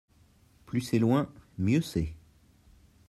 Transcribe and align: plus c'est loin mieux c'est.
plus 0.65 0.81
c'est 0.81 0.97
loin 0.97 1.31
mieux 1.59 1.81
c'est. 1.81 2.15